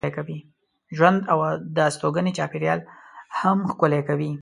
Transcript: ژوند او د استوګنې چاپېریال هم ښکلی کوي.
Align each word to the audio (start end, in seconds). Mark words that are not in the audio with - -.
ژوند 0.95 1.19
او 1.31 1.39
د 1.75 1.77
استوګنې 1.89 2.31
چاپېریال 2.39 2.79
هم 3.39 3.57
ښکلی 3.71 4.01
کوي. 4.07 4.31